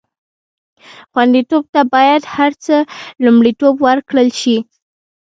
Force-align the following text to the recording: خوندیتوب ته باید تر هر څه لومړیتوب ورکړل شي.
خوندیتوب 1.11 1.63
ته 1.73 1.81
باید 1.93 2.21
تر 2.25 2.31
هر 2.35 2.51
څه 2.63 2.75
لومړیتوب 3.23 3.75
ورکړل 3.87 4.29
شي. 4.39 4.57